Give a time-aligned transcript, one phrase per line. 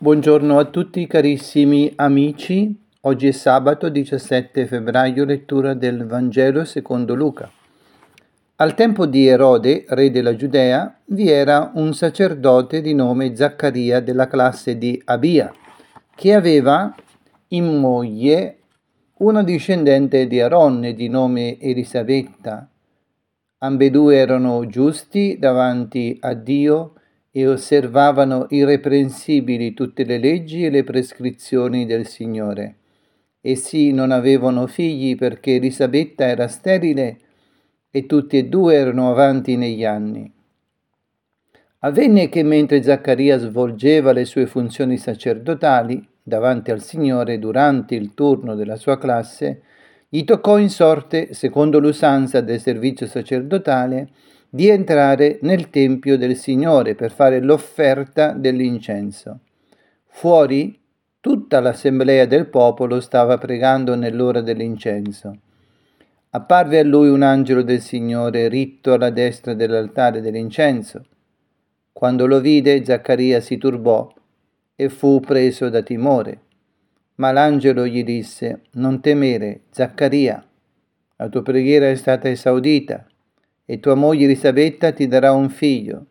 [0.00, 7.50] Buongiorno a tutti carissimi amici, oggi è sabato 17 febbraio, lettura del Vangelo secondo Luca.
[8.54, 14.28] Al tempo di Erode, re della Giudea, vi era un sacerdote di nome Zaccaria della
[14.28, 15.52] classe di Abia,
[16.14, 16.94] che aveva
[17.48, 18.58] in moglie
[19.16, 22.70] una discendente di Aronne di nome Elisabetta.
[23.58, 26.92] Ambedue erano giusti davanti a Dio
[27.46, 32.76] osservavano irreprensibili tutte le leggi e le prescrizioni del Signore.
[33.40, 37.18] Essi non avevano figli perché Elisabetta era sterile
[37.90, 40.32] e tutti e due erano avanti negli anni.
[41.80, 48.54] Avvenne che mentre Zaccaria svolgeva le sue funzioni sacerdotali davanti al Signore durante il turno
[48.56, 49.62] della sua classe,
[50.08, 54.08] gli toccò in sorte, secondo l'usanza del servizio sacerdotale,
[54.50, 59.40] di entrare nel Tempio del Signore per fare l'offerta dell'incenso.
[60.06, 60.80] Fuori
[61.20, 65.38] tutta l'assemblea del popolo stava pregando nell'ora dell'incenso.
[66.30, 71.04] Apparve a lui un angelo del Signore ritto alla destra dell'altare dell'incenso.
[71.92, 74.10] Quando lo vide, Zaccaria si turbò
[74.74, 76.40] e fu preso da timore.
[77.16, 80.42] Ma l'angelo gli disse, non temere, Zaccaria,
[81.16, 83.04] la tua preghiera è stata esaudita
[83.70, 86.06] e tua moglie Elisabetta ti darà un figlio,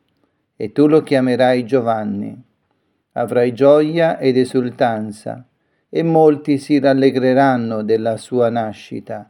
[0.56, 2.40] e tu lo chiamerai Giovanni.
[3.14, 5.44] Avrai gioia ed esultanza,
[5.90, 9.28] e molti si rallegreranno della sua nascita,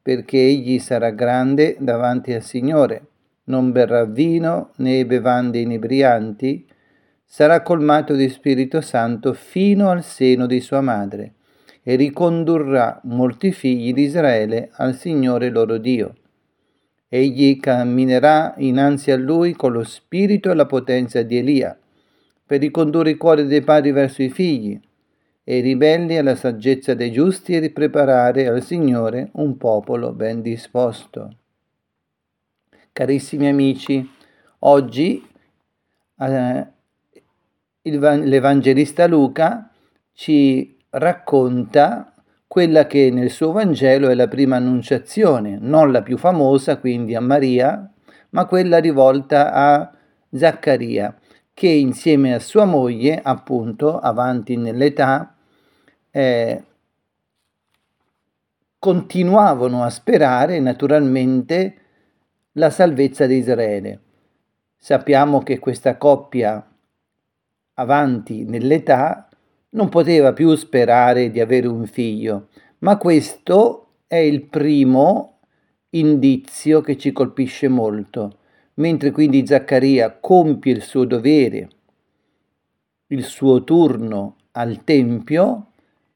[0.00, 3.08] perché egli sarà grande davanti al Signore,
[3.44, 6.66] non berrà vino né bevande inebrianti,
[7.26, 11.34] sarà colmato di Spirito Santo fino al seno di sua madre,
[11.82, 16.14] e ricondurrà molti figli di Israele al Signore loro Dio
[17.16, 21.78] Egli camminerà innanzi a lui con lo spirito e la potenza di Elia,
[22.44, 24.78] per ricondurre i cuori dei padri verso i figli
[25.42, 31.36] e i ribelli alla saggezza dei giusti e ripreparare al Signore un popolo ben disposto.
[32.92, 34.06] Carissimi amici,
[34.58, 35.26] oggi
[36.18, 36.66] eh,
[37.82, 39.70] l'Evangelista Luca
[40.12, 42.12] ci racconta
[42.46, 47.20] quella che nel suo Vangelo è la prima annunciazione, non la più famosa, quindi a
[47.20, 47.90] Maria,
[48.30, 49.92] ma quella rivolta a
[50.32, 51.18] Zaccaria,
[51.52, 55.34] che insieme a sua moglie, appunto, avanti nell'età,
[56.10, 56.64] eh,
[58.78, 61.76] continuavano a sperare naturalmente
[62.52, 64.00] la salvezza di Israele.
[64.76, 66.64] Sappiamo che questa coppia
[67.74, 69.25] avanti nell'età
[69.76, 72.48] non poteva più sperare di avere un figlio,
[72.78, 75.40] ma questo è il primo
[75.90, 78.38] indizio che ci colpisce molto.
[78.74, 81.68] Mentre quindi Zaccaria compie il suo dovere,
[83.08, 85.72] il suo turno al Tempio,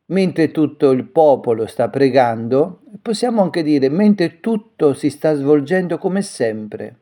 [0.07, 6.23] mentre tutto il popolo sta pregando, possiamo anche dire mentre tutto si sta svolgendo come
[6.23, 6.97] sempre.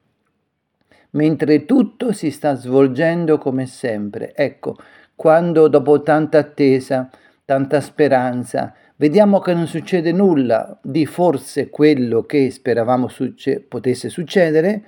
[1.11, 4.35] Mentre tutto si sta svolgendo come sempre.
[4.35, 4.77] Ecco,
[5.19, 7.11] quando dopo tanta attesa,
[7.45, 14.85] tanta speranza, vediamo che non succede nulla di forse quello che speravamo succe- potesse succedere,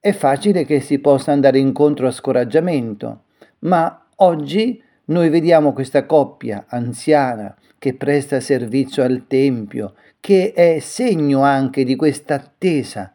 [0.00, 3.26] è facile che si possa andare incontro a scoraggiamento.
[3.60, 11.42] Ma oggi noi vediamo questa coppia anziana che presta servizio al Tempio, che è segno
[11.42, 13.14] anche di questa attesa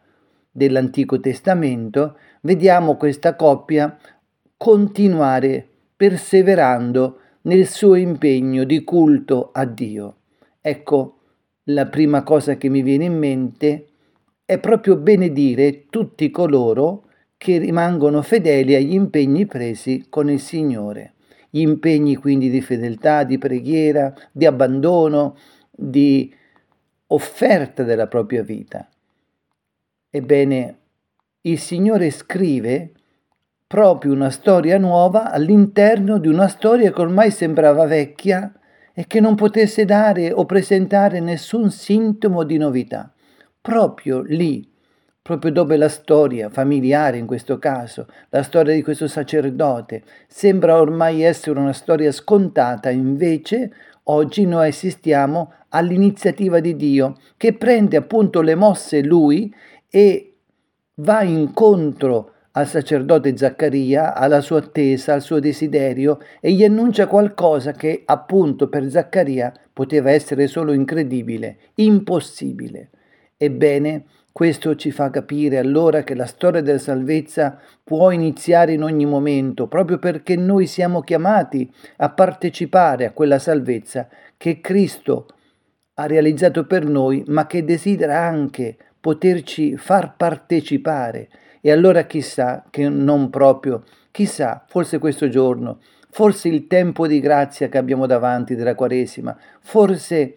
[0.49, 3.97] dell'Antico Testamento, vediamo questa coppia
[4.55, 10.17] continuare perseverando nel suo impegno di culto a Dio.
[10.61, 11.19] Ecco,
[11.65, 13.87] la prima cosa che mi viene in mente
[14.45, 17.05] è proprio benedire tutti coloro
[17.37, 21.13] che rimangono fedeli agli impegni presi con il Signore.
[21.49, 25.37] Gli impegni quindi di fedeltà, di preghiera, di abbandono,
[25.71, 26.33] di
[27.07, 28.89] offerta della propria vita.
[30.09, 30.77] Ebbene,
[31.41, 32.91] il Signore scrive
[33.67, 38.51] proprio una storia nuova all'interno di una storia che ormai sembrava vecchia
[38.93, 43.11] e che non potesse dare o presentare nessun sintomo di novità.
[43.59, 44.71] Proprio lì,
[45.21, 51.23] proprio dove la storia familiare in questo caso, la storia di questo sacerdote, sembra ormai
[51.23, 53.73] essere una storia scontata, invece
[54.03, 59.53] oggi noi assistiamo all'iniziativa di Dio che prende appunto le mosse lui
[59.89, 60.35] e
[60.97, 67.73] va incontro al sacerdote Zaccaria, alla sua attesa, al suo desiderio e gli annuncia qualcosa
[67.73, 72.89] che appunto per Zaccaria poteva essere solo incredibile, impossibile.
[73.37, 74.05] Ebbene,
[74.35, 79.69] Questo ci fa capire allora che la storia della salvezza può iniziare in ogni momento,
[79.69, 85.27] proprio perché noi siamo chiamati a partecipare a quella salvezza che Cristo
[85.93, 91.29] ha realizzato per noi, ma che desidera anche poterci far partecipare.
[91.65, 95.79] E allora chissà che non proprio, chissà, forse questo giorno,
[96.11, 100.35] forse il tempo di grazia che abbiamo davanti della Quaresima, forse,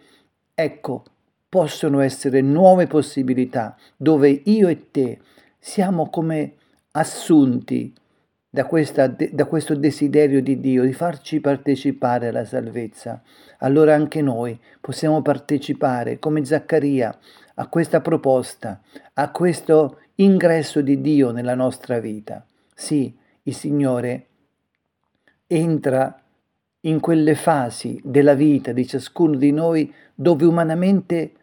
[0.55, 1.03] ecco,
[1.47, 5.19] possono essere nuove possibilità dove io e te
[5.59, 6.55] siamo come
[6.93, 7.93] assunti
[8.49, 13.21] da, questa, da, questo desiderio di Dio di farci partecipare alla salvezza,
[13.59, 17.15] allora anche noi possiamo partecipare come Zaccaria
[17.55, 18.81] a questa proposta,
[19.13, 22.43] a questo ingresso di Dio nella nostra vita.
[22.73, 24.25] Sì, il Signore
[25.45, 26.21] entra
[26.81, 31.33] in quelle fasi della vita di ciascuno di noi dove umanamente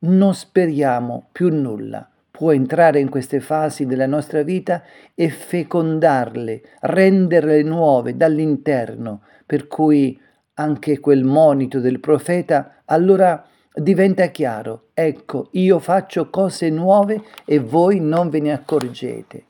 [0.00, 2.08] non speriamo più nulla.
[2.36, 4.82] Può entrare in queste fasi della nostra vita
[5.14, 10.20] e fecondarle, renderle nuove dall'interno, per cui
[10.54, 14.88] anche quel monito del profeta allora diventa chiaro.
[14.94, 19.44] Ecco, io faccio cose nuove e voi non ve ne accorgete.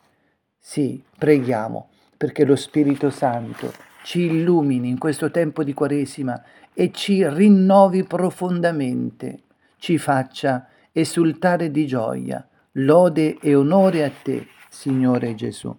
[0.58, 1.88] Sì, preghiamo
[2.19, 3.72] perché lo Spirito Santo
[4.02, 6.38] ci illumini in questo tempo di Quaresima
[6.75, 9.40] e ci rinnovi profondamente
[9.78, 12.46] ci faccia esultare di gioia.
[12.76, 15.76] Lode e onore a te, Signore Gesù.